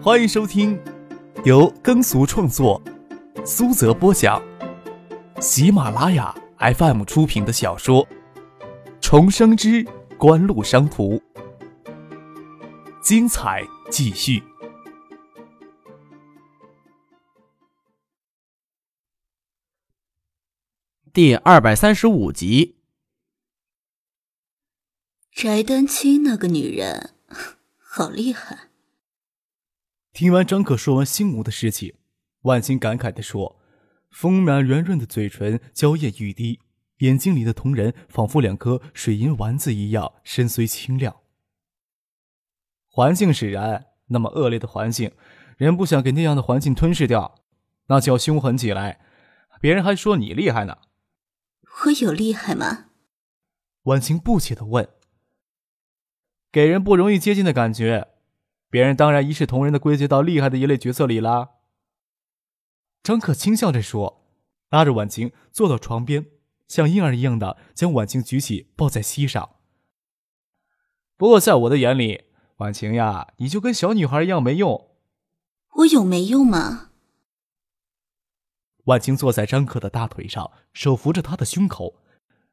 [0.00, 0.80] 欢迎收听
[1.44, 2.80] 由耕俗创作、
[3.44, 4.40] 苏泽播讲、
[5.40, 8.06] 喜马拉雅 FM 出品的小说
[9.00, 9.84] 《重生之
[10.16, 11.16] 官路商途》，
[13.02, 14.42] 精彩继续，
[21.12, 22.76] 第二百三十五集。
[25.32, 27.14] 翟丹青那个女人，
[27.76, 28.67] 好厉害。
[30.18, 31.94] 听完张可说完心无的事情，
[32.40, 33.60] 万青感慨地说
[34.10, 36.58] ：“丰满圆润的嘴唇娇艳欲滴，
[36.96, 41.18] 眼睛里的瞳仁仿佛两颗水银丸子一样深邃清亮。
[42.88, 45.12] 环境使然，那么恶劣的环境，
[45.56, 47.36] 人不想给那样的环境吞噬掉，
[47.86, 49.00] 那就要凶狠起来。
[49.60, 50.78] 别人还说你厉害呢，
[51.84, 52.86] 我有厉害吗？”
[53.86, 54.88] 婉清不解地问。
[56.50, 58.08] 给人不容易接近的感觉，
[58.70, 61.50] 别人当然一视同仁的归结到厉害的一类角色里啦。
[63.02, 64.26] 张可轻笑着说，
[64.70, 66.26] 拉着婉晴坐到床边，
[66.66, 69.56] 像婴儿一样的将婉晴举起抱在膝上。
[71.16, 72.24] 不过在我的眼里，
[72.58, 74.90] 婉晴呀，你就跟小女孩一样没用。
[75.76, 76.90] 我有没用吗？
[78.84, 82.00] 婉晴坐在张可的大腿上，手扶着他的胸口，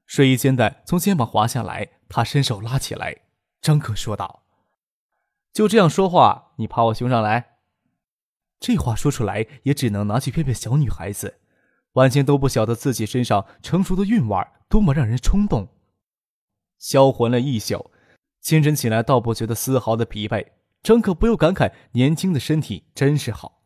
[0.05, 3.23] 睡衣肩带从肩膀滑下来，他伸手拉起来。
[3.61, 4.44] 张可说道
[5.55, 7.51] ：“就这样说话，你爬我胸上来。”
[8.59, 11.39] 这话说出来也只能拿去骗骗小女孩子。
[11.93, 15.69] 万茜都不晓得自己身上成熟的韵味多么让人冲动。
[16.77, 17.89] 销魂了一宿，
[18.41, 20.45] 清晨起来倒不觉得丝毫的疲惫。
[20.83, 23.61] 张可不由感慨：年轻的身体真是好。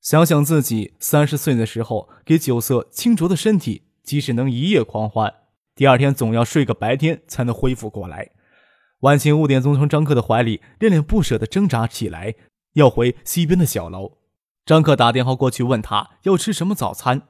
[0.00, 5.34] 想想自己三十岁的时候，给酒色清浊的身体，即使能一夜狂欢，
[5.74, 8.30] 第二天总要睡个白天才能恢复过来。
[9.02, 12.36] 万晴五点钟从张克的怀里恋恋不舍地挣扎起来，
[12.74, 14.18] 要回西边的小楼。
[14.64, 17.22] 张克打电话过去问他要吃什么早餐，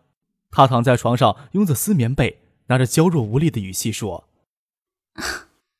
[0.50, 4.28] 他躺在床上拥着丝棉被，拿着娇弱无力的语气说：“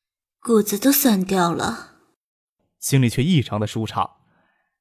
[0.41, 1.91] 骨子都散掉了。”
[2.81, 4.09] 心里却异常的舒畅。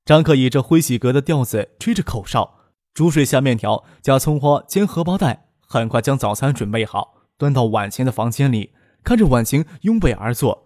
[0.07, 2.59] 张克倚着灰喜阁的调子，吹着口哨，
[2.95, 8.73] 煮水下面条，加葱花，煎荷包蛋，很快将早餐准备好，端到婉晴的房间里，
[9.05, 10.62] 看着婉晴拥被而坐。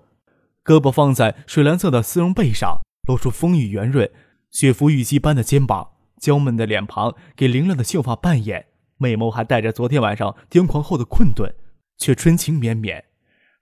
[0.66, 4.10] 胳膊放在水蓝色的丝绒被上，露出丰腴圆润、
[4.50, 8.66] 雪肤玉肌般的肩膀，娇嫩的脸庞给凌乱的秀发扮演，
[8.96, 11.54] 美眸还带着昨天晚上癫狂后的困顿，
[11.96, 13.04] 却春情绵绵，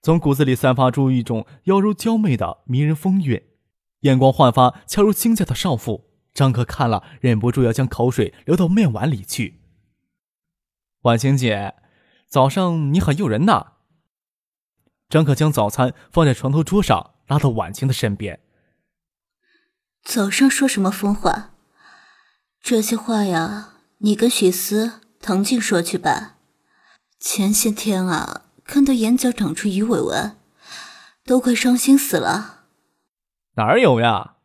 [0.01, 3.43] 从骨子里散发出一种妖娆娇媚的迷人风韵，
[4.01, 6.11] 眼光焕发，恰如清家的少妇。
[6.33, 9.61] 张可看了，忍不住要将口水流到面碗里去。
[11.03, 11.75] 婉晴姐，
[12.27, 13.74] 早上你很诱人呐。
[15.15, 18.41] 张可将早餐放在床头桌上，拉到婉晴的身边。
[20.03, 21.53] 早上说什么疯话？
[22.61, 26.39] 这些话呀，你跟许思、唐静说去吧。
[27.21, 30.37] 前些天啊，看到眼角长出鱼尾纹，
[31.25, 32.65] 都快伤心死了。
[33.55, 34.39] 哪儿有呀？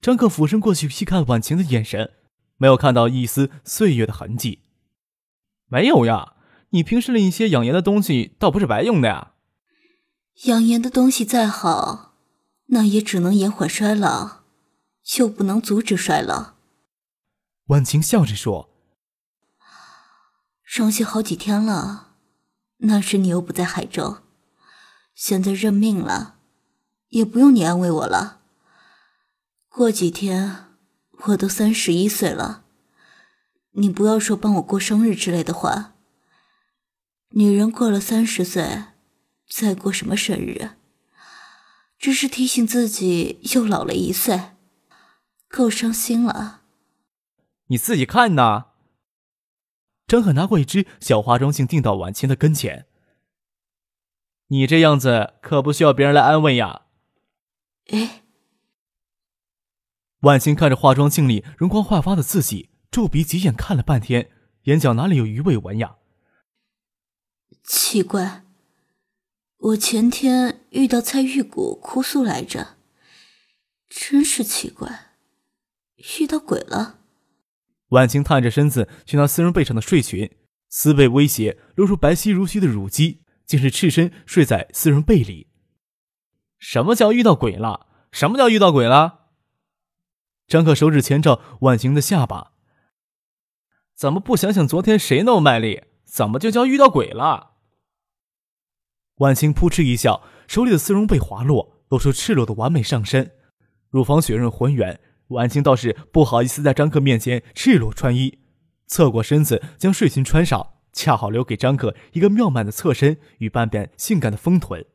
[0.00, 2.14] 张克俯身过去细看婉晴的眼神，
[2.56, 4.62] 没有看到一丝岁月的痕迹。
[5.66, 6.32] 没有呀，
[6.70, 9.32] 你平时那些养颜的东西，倒不是白用的呀。
[10.44, 12.14] 养颜的东西再好，
[12.68, 14.38] 那也只能延缓衰老，
[15.18, 16.54] 又不能阻止衰老。
[17.66, 18.70] 婉晴笑着说
[20.64, 22.14] ：“伤心好几天了，
[22.78, 24.22] 那时你又不在海州，
[25.14, 26.36] 现在认命了，
[27.08, 28.40] 也不用你安慰我了。
[29.68, 30.68] 过几天
[31.26, 32.64] 我都三十一岁了，
[33.72, 35.92] 你不要说帮我过生日之类的话。
[37.32, 38.84] 女人过了三十岁。”
[39.50, 40.76] 在过什么生日？
[41.98, 44.52] 只是提醒自己又老了一岁，
[45.48, 46.62] 够伤心了。
[47.66, 48.68] 你自己看呐。
[50.06, 52.86] 张可拿过一支小化妆镜，定到婉清的跟前。
[54.46, 56.86] 你这样子可不需要别人来安慰呀。
[57.90, 58.22] 哎。
[60.20, 64.30] 婉清看着化妆镜里容光焕发的自己，皱鼻挤眼看了半天，
[64.62, 65.96] 眼角哪里有鱼尾纹呀？
[67.62, 68.44] 奇怪。
[69.62, 72.78] 我前天遇到蔡玉谷哭诉来着，
[73.90, 75.16] 真是奇怪，
[76.18, 77.00] 遇到鬼了。
[77.88, 80.34] 婉晴探着身子去拿丝绒被上的睡裙，
[80.70, 85.50] 丝被威胁，露出白皙如须的乳肌，竟是赤身睡在丝绒被里。
[86.58, 87.88] 什么叫遇到鬼了？
[88.12, 89.26] 什么叫遇到鬼了？
[90.46, 92.52] 张可手指牵着婉晴的下巴，
[93.94, 95.84] 怎么不想想昨天谁那么卖力？
[96.06, 97.49] 怎么就叫遇到鬼了？
[99.20, 103.32] 婉清扑哧一笑，手里的丝绒被滑落，露出赤裸的完美上身，
[103.90, 108.38] 乳房雪润浑圆，婉清倒是不好意思在张克面前赤裸穿衣，
[108.86, 114.86] 侧过身子将睡裙穿上，恰好留给张克一个妙曼的侧身与半边性感的丰臀。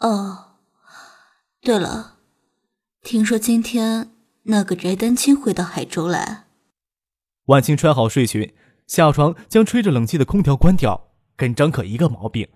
[0.00, 0.56] 哦，
[1.62, 2.18] 对了，
[3.00, 4.10] 听说今天
[4.42, 6.44] 那个翟丹青会到海州来。
[7.46, 8.52] 婉清穿好睡裙，
[8.86, 11.06] 下床将吹着冷气的空调关掉。
[11.36, 12.46] 跟张可一个毛病，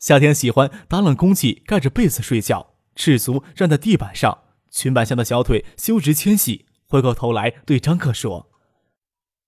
[0.00, 4.38] 夏天喜欢打冷空气，盖着被子睡觉，赤足站在地板上，
[4.70, 6.64] 裙摆下的小腿修直纤细。
[6.88, 8.50] 回过头来对张克说：“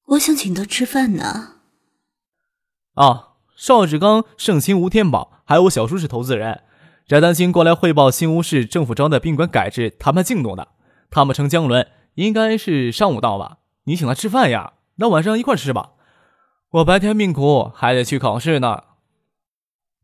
[0.09, 1.55] 我想请他吃饭呢。”
[2.95, 6.65] 啊，邵志刚、盛兴、吴天宝，还有我小叔是投资人。
[7.07, 10.69] 翟丹青过来汇报新吴市政府招待宾馆改制谈判进度的。
[11.11, 13.57] 他们乘江轮，应该是上午到吧？
[13.85, 14.75] 你请他吃饭呀？
[14.97, 15.93] 那晚上一块吃吧。
[16.73, 18.85] 我白天命苦，还得去考试呢。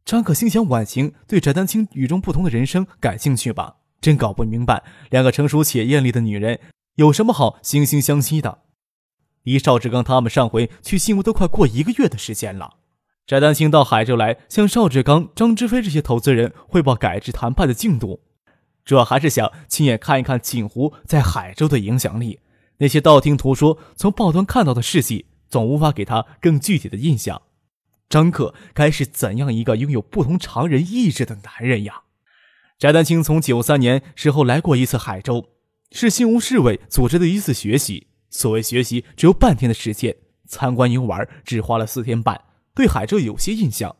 [0.09, 3.77] 张可心想：婉晴对翟丹青与众不同的人生感兴趣吧？
[4.01, 6.61] 真搞不明白，两个成熟且艳丽的女人
[6.95, 8.61] 有什么好惺惺相惜的？
[9.43, 12.77] 离邵志刚他们上回去新屋都快过一个月的时间了。
[13.27, 18.23] 翟丹青到海州来向邵志刚、张之飞这些投资人汇报改制谈判的进度，
[18.87, 22.41] 主要还是想亲眼看一看锦湖在海州的影响力。
[22.79, 25.27] 那些道听途说、从报端看到的事迹。
[25.51, 27.41] 总无法给他更具体的印象。
[28.09, 32.03] 张克该是怎样一个拥有不同常人意志的男人呀？
[32.79, 35.49] 翟丹青从九三年时候来过一次海州，
[35.93, 38.07] 是新吴市委组织的一次学习。
[38.31, 40.15] 所谓学习，只有半天的时间，
[40.47, 42.41] 参观游玩只花了四天半，
[42.75, 43.97] 对海州有些印象。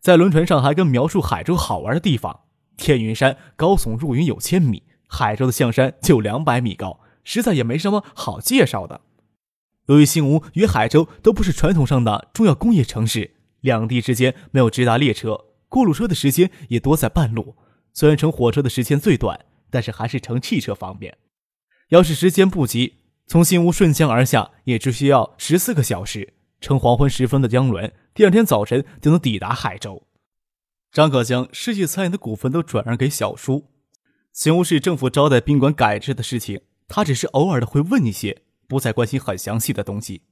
[0.00, 2.40] 在轮船上还跟描述海州好玩的地方：
[2.76, 9.00] 天云山高耸入云有千米，海州的象山就两百米高，实在也没什么好介绍的。
[9.86, 17.56] 由于新吴与海州都不是传统上的重要工业城市，两地之间没有直达列车，过路车的时间也多在半路。
[17.92, 21.18] 虽然乘火车的时间最短，但是还是乘汽车方便。
[21.88, 22.94] 要是时间不急，
[23.26, 30.06] 从新屋顺江而下也只需要十四个小时，乘黄昏时分的江轮，第二天早晨就能抵达海州。
[30.92, 33.70] 张可将世纪餐饮的股份都转让给小叔。
[34.32, 38.42] 新屋市政府招待宾馆改制的事情，他只是偶尔的会问一些。
[38.68, 40.22] 不再关心很详细的东西。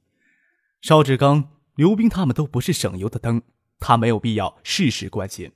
[0.79, 1.49] 邵志刚、
[1.79, 3.41] 刘斌他们都不是省油的灯，
[3.79, 5.53] 他没有必要事事关心。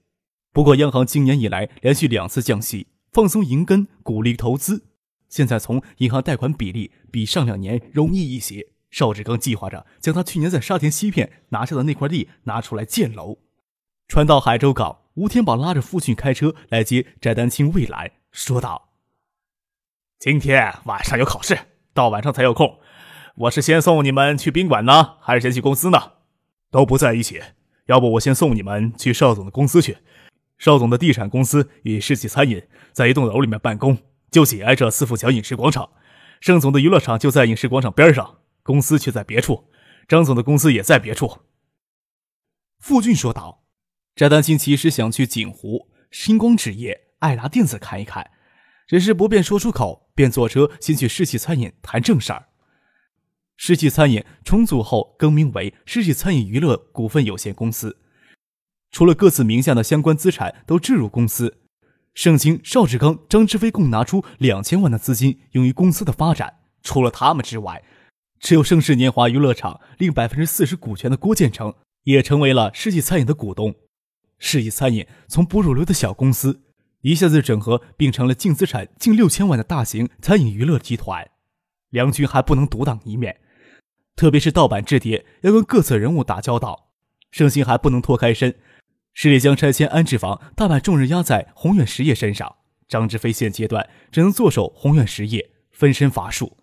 [0.53, 4.85] 不过，央行今年以来连续两次降息，放松银根，鼓励投资。
[5.27, 8.65] 现在从银行贷款比例比上两年容易一些。
[8.89, 13.39] 邵志刚计划着将他去年在沙田西片拿下的那块地拿出来建楼。
[14.07, 18.93] 船到海州港，吴天宝拉着父亲开车来接翟丹青、未来，说道
[20.19, 21.59] ：“今天晚上有考试。”
[21.93, 22.79] 到晚上才有空，
[23.35, 26.13] 我是先送你们去宾馆呢，还是先去公司呢？
[26.69, 27.41] 都不在一起，
[27.88, 29.97] 要不我先送你们去邵总的公司去。
[30.59, 33.97] 邵总的地产公司与世纪餐饮在一栋楼里面办公，
[34.30, 35.89] 就紧挨着四富桥影视广场。
[36.41, 39.65] 盛总的娱乐场就在影视广场边上，公司却在别处。
[40.07, 41.39] 张总的公司也在别处。
[42.80, 43.63] 傅俊说道。
[44.15, 48.30] 翟丹青其实想去锦湖、星光纸业、爱达电子看一看。
[48.85, 52.50] 只是不便说出口，便坐车先去世纪餐饮谈正事儿。
[53.55, 57.97] 世纪餐饮重组后更名为世纪餐饮娱乐股份有限公司，
[58.91, 61.59] 除了各自名下的相关资产都置入公司，
[62.13, 66.56] 盛京、邵志刚、张志飞共拿出两千万的资金用于公司的发展。
[66.81, 67.83] 除了他们之外，
[68.39, 71.73] 持有盛世年华娱乐场另百分之四十股权的郭建成
[72.04, 73.73] 也成为了世纪餐饮的股东。
[74.37, 76.63] 世纪餐饮从不入流的小公司。
[77.01, 81.30] 一下子整合并成了净资产近六千万的大型餐饮娱乐集团，
[81.89, 83.42] 梁军还不能独当一面，
[84.15, 86.89] 特别是盗版制碟要跟各色人物打交道，
[87.31, 88.55] 盛兴还不能脱开身，
[89.13, 92.55] 势力将拆迁安置房大半重任压在宏远实业身上。
[92.87, 96.57] 张志飞现阶段只能坐守宏远实业，分身乏术。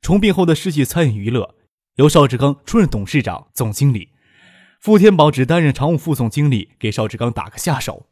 [0.00, 1.54] 重病后的世纪餐饮娱乐
[1.96, 4.10] 由邵志刚出任董事长、总经理，
[4.80, 8.06] 傅天宝只担任常务副总经理，给邵志刚打个下手。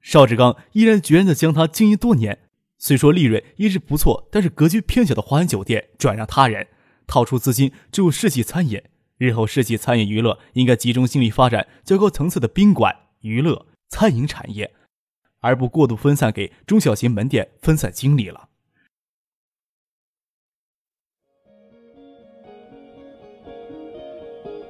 [0.00, 2.38] 邵志刚毅然决然地将他经营多年，
[2.78, 6.68] 虽说利润一直不错，但是格局偏小的华安酒店转让他人，
[7.08, 8.80] 掏出资金注世纪餐饮。
[9.16, 14.72] 日后世纪餐饮娱乐应该集中精力发展较高层次的宾馆、娱乐、餐饮产业，
[15.40, 18.48] 而不过度分散给中小型门店分散精力了。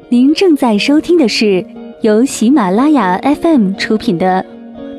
[0.08, 1.66] 您正在收听的是
[2.00, 4.46] 由喜马拉雅 FM 出品的。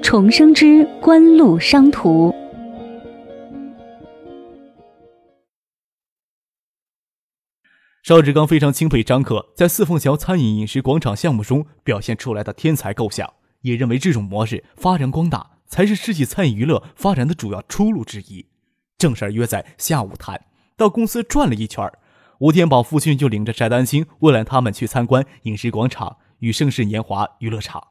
[0.01, 2.33] 重生之官路商途。
[8.09, 18.47] 邵志刚非常钦佩张克在四凤桥餐饮饮食广场项目中表现出来的天才构想，也认为这种模式发扬光大才是世纪餐饮娱乐发展的主要出路之一。
[18.97, 21.87] 正事儿约在下午谈，到公司转了一圈
[22.39, 27.89] 吴天宝父亲就领着翟丹青、魏兰他们去参观饮食广场与盛世年华娱乐场。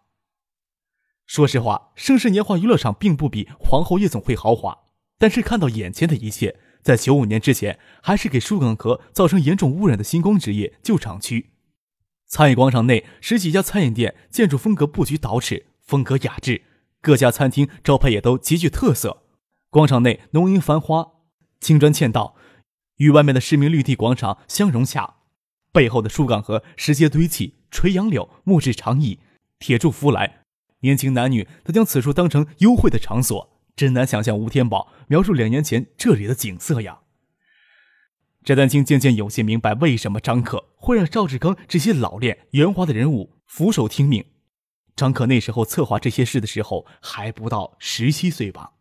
[1.26, 4.78] 说实话，盛世年华娱乐场并不比皇后夜总会豪华，
[5.16, 11.50] 但是看到眼前的一切，在九五年之前，还是给舒港河造成严重污染的星光职业旧厂区。
[12.26, 16.62] 餐饮广场内十几家餐饮店，建筑风格布局捯饬，风格雅致，
[17.00, 19.22] 各家餐厅招牌也都极具特色。
[19.70, 21.12] 广场内浓荫繁花，
[21.60, 22.36] 青砖嵌道。
[22.96, 25.16] 与外面的市民绿地广场相融洽，
[25.72, 29.20] 背后的舒港河石阶堆砌，垂杨柳，木质长椅，
[29.58, 30.40] 铁柱扶栏，
[30.80, 36.98] 年轻男女都将此处当成幽会的场所，真难想象吴天宝描述两年前这里的景色呀。
[38.42, 44.24] 翟丹青渐渐有些明白为什么张可会让赵志刚这些老练圆滑的人物俯首听命。
[44.96, 48.72] 张可那时候策划这些事的时候还不到十七岁吧。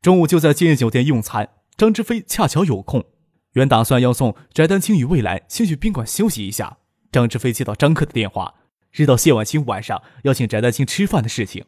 [0.00, 3.04] 中午就在建业酒店用餐，张志飞恰巧有空。
[3.52, 6.78] 原打算要送翟丹青与未来先去宾馆休息一下，
[7.12, 8.54] 张志飞接到张克的电话，
[8.90, 11.66] 知道谢婉清晚上要请翟丹青吃饭的事情，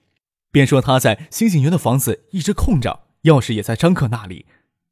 [0.52, 4.47] 便说他在星星园的房子一直空着，钥匙也在张克那里。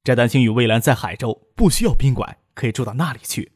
[0.05, 3.53] 翟丹青与魏兰在海州不需要宾馆，可以住到那里去。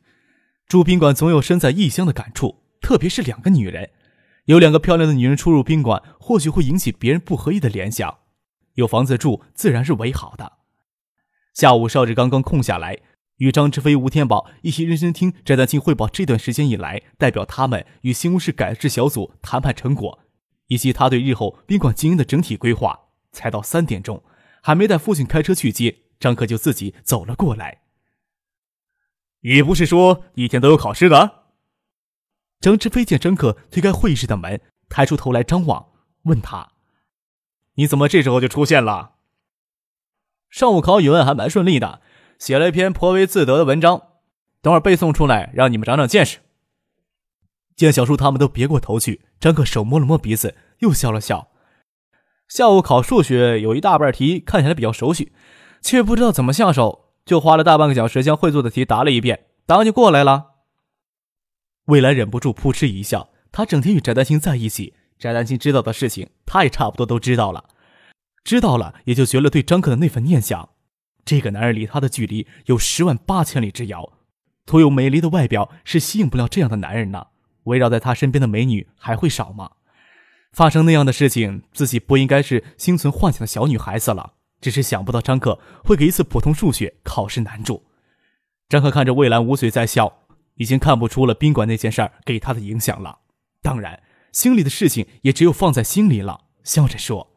[0.67, 3.91] 住宾馆总有身在异乡的感触，特别是两个女人，
[4.47, 8.19] 有两个漂亮的女人出入宾馆，或许会引起别人不合意的联想。
[8.75, 10.55] 有房子住自然是为好的。
[11.55, 12.99] 下午邵志刚刚空下来。
[13.39, 20.21] 与张志飞、吴天宝一起认真听翟丹青汇报这段时间以来代表他们与新屋市改制小组谈判成果，
[20.67, 22.99] 以及他对日后宾馆经营的整体规划。
[23.33, 24.23] 才到三点钟，
[24.63, 27.81] 还没带父亲开车去接，张克就自己走了过来。
[29.41, 31.45] 你不是说一天都有考试的？
[32.61, 35.93] 张志飞见张克推开会议室的门，抬出头来张望，
[36.25, 36.73] 问他
[37.77, 39.15] ：“你怎么这时候就出现了？”
[40.51, 42.03] 上午考语文还蛮顺利的。
[42.39, 44.09] 写了一篇颇为自得的文章，
[44.61, 46.41] 等会儿背诵出来，让你们长长见识。
[47.83, 51.49] 见小叔他们都别过头去，张克手摸了摸鼻子，又笑了笑。
[52.47, 55.33] 下午考数学，有一大半题看起来比较熟悉，
[55.81, 60.51] 却不知道怎么下手，就花了大半个小时将会做的题答了一遍，答完就过来了。
[61.87, 67.65] 未来忍不住扑哧一笑，他整天与翟丹青在一起，翟丹青知道的事情，他也差不多都知道了，
[68.45, 70.69] 知道了也就绝了对张克的那份念想。
[71.25, 74.13] 这个男人离他的距离有十万八千里之遥，
[74.67, 77.27] 徒有美丽的外表是吸引不了这样的男人呢。
[77.65, 79.73] 围绕在他身边的美女还会少吗？
[80.53, 84.35] 发生那样的事情，自己不应该是心存幻想的小女孩子了。
[84.61, 87.85] 只是想不到张克会给一次普通数学考试难住。
[88.69, 90.19] 张克看着魏兰捂嘴在笑，
[90.55, 93.19] 已经看不出了宾馆那件事儿给他的影响了。
[93.61, 96.43] 当然，心里的事情也只有放在心里了。
[96.63, 97.33] 笑着说：“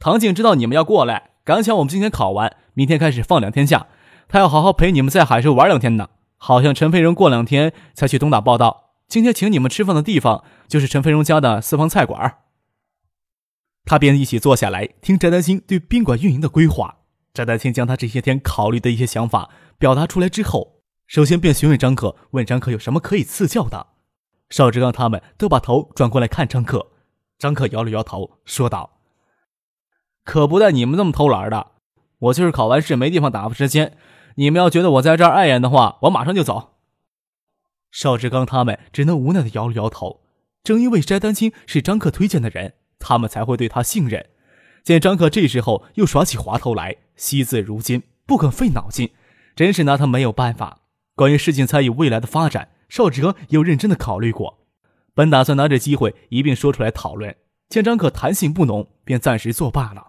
[0.00, 3.86] 唐静知道你们要过来。”赶巧我们今天考完，明天开始放两天假，
[4.28, 6.08] 他要好好陪你们在海州玩两天呢。
[6.38, 12.38] 好像陈飞荣过两天才去东大报道，今天请你们吃饭的地方就是陈飞荣家的私房菜馆。
[13.84, 16.98] 他便一起坐下来听翟丹青对宾馆运营的规划。
[17.34, 23.88] 翟丹青将他这些天考虑的一些想法表达出来之后，首先便询问张可，问张可有什么可以赐教的。
[24.50, 26.92] 邵志刚他们都把头转过来看张可，
[27.38, 29.00] 张可摇了摇头，说道。
[30.24, 31.72] 可不带你们这么偷懒的，
[32.18, 33.96] 我就是考完试没地方打发时间。
[34.36, 36.73] 你们要觉得我在这儿碍眼的话，我马上就走。
[37.94, 40.22] 邵志刚他们只能无奈的摇了摇头。
[40.64, 44.26] 正因为翟丹青是张克推荐的人，他们才会对他信任。
[44.82, 49.10] 见张克这时候又耍起滑头来，惜字如金，不肯费脑筋，
[49.54, 50.80] 真是拿他没有办法。
[51.14, 54.66] 关于事情参与未来的发展，邵志刚有认真的考虑过，
[55.14, 57.36] 本打算拿着机会一并说出来讨论。
[57.68, 60.08] 见张克弹性不浓，便暂时作罢了。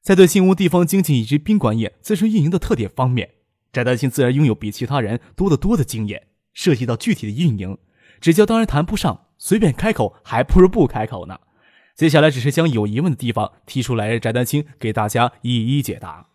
[0.00, 3.28] 在对新屋地方经济以及宾馆业自身运营的特点方面，
[3.70, 6.28] 翟丹青自然拥有比其他人多得多的经验。
[6.54, 7.76] 涉及到具体的运营，
[8.20, 11.40] 指教当然谈不上，随便开口还不如不开口呢。
[11.94, 16.28] 接下来只是将有疑问的地方提出来，翟丹青给大家一一解答。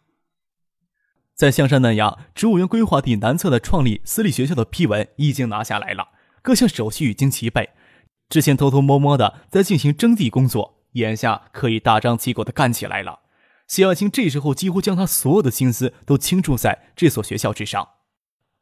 [1.36, 6.10] 在象山南阳植物园规划地南侧的创立私立学校的批文已经拿下来了，
[6.42, 7.70] 各项手续已经齐备。
[8.28, 13.20] 之前偷偷摸摸的在进行征地工作，眼下可以大张旗鼓的干起来了。
[13.68, 17.88] 谢耀清这时候几乎将他所有的心思都倾注在这所学校之上，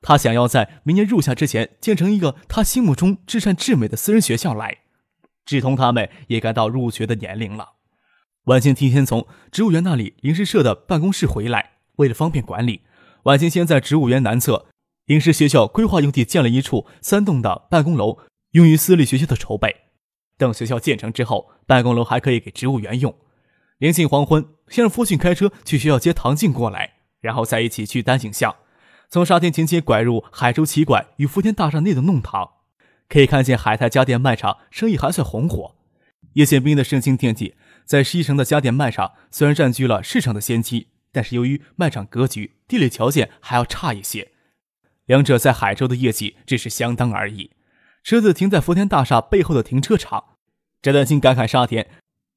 [0.01, 4.77] 他想要在明年入夏之前建成一个他心目中至善至美的私人学校来。
[5.45, 7.73] 志同他们也该到入学的年龄了。
[8.45, 12.81] 晚清提前从植物园那里临时设的办公室回来，为了方便管理，
[13.23, 14.67] 晚清先在植物园南侧
[15.05, 18.19] 临时学校规划用地建了一处三栋的办公楼，
[18.51, 19.75] 用于私立学校的筹备。
[20.37, 23.13] 等学校建成之后，办公楼还可以给植物园用。
[23.79, 28.55] 临近黄昏，先让夫婿开车去学校接唐静过来，然后再一起去丹景巷
[29.09, 32.51] 从沙田前街拐入海州奇拐与福田大厦内的弄堂，
[33.07, 35.75] 可以看见海泰家电卖场生意还算红火。
[36.33, 44.31] 叶宪兵的盛情电器在西城的家电卖场虽然占据了市场的先机，但是由于卖场格局、地理条件还要差一些，
[45.05, 47.51] 两者在海州的业绩只是相当而已。
[48.03, 50.35] 车子停在福田大厦背后的停车场，
[50.81, 51.87] 翟丹青感慨沙田。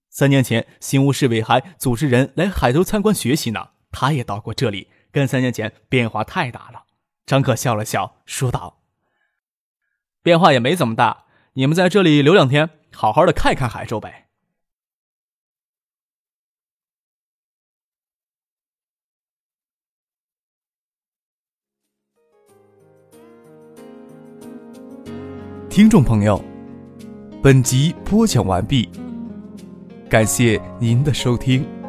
[0.08, 3.70] 三年前，新吴市委还组织人来海州参观学习呢。
[3.92, 6.84] 他也到过这里，跟三年前变化太大了。
[7.26, 8.82] 张可笑了笑，说道
[10.22, 14.26] ：“变化也没怎么大，你们在这里留两天，好好的看一看海州呗。”
[25.70, 26.44] 听众朋友，
[27.40, 28.90] 本集播讲完毕。
[30.10, 31.79] 感谢您的收听。